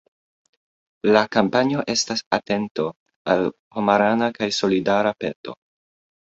[1.09, 2.87] La kampanjo estas atento
[3.35, 5.57] al homarana kaj solidara peto.